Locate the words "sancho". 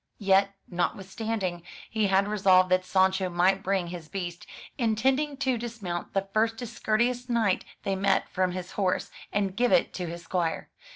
2.83-3.29